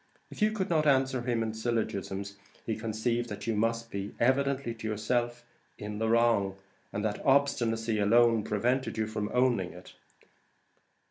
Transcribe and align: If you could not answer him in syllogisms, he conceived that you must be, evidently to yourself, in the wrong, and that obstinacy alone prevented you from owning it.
If 0.31 0.41
you 0.41 0.51
could 0.51 0.67
not 0.71 0.87
answer 0.87 1.21
him 1.21 1.43
in 1.43 1.53
syllogisms, 1.53 2.35
he 2.65 2.75
conceived 2.75 3.29
that 3.29 3.45
you 3.45 3.55
must 3.55 3.91
be, 3.91 4.15
evidently 4.19 4.73
to 4.73 4.87
yourself, 4.87 5.45
in 5.77 5.99
the 5.99 6.09
wrong, 6.09 6.57
and 6.91 7.05
that 7.05 7.23
obstinacy 7.23 7.99
alone 7.99 8.43
prevented 8.43 8.97
you 8.97 9.05
from 9.05 9.29
owning 9.31 9.73
it. 9.73 9.93